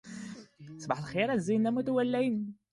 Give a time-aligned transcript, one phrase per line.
[0.83, 2.37] ⴰⵔ ⴱⴰⵀⵔⴰ ⵉⵜⵜⵅⵎⵎⴰⵎ ⵙ ⵖ ⴱⴰⴱⴰⵙ.